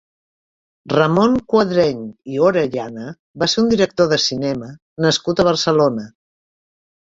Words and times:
Ramon 0.93 1.35
Quadreny 1.53 1.99
i 2.37 2.41
Orellana 2.47 3.13
va 3.45 3.49
ser 3.55 3.61
un 3.65 3.71
director 3.75 4.11
de 4.15 4.21
cinema 4.27 4.73
nascut 5.09 5.45
a 5.45 5.49
Barcelona. 5.53 6.11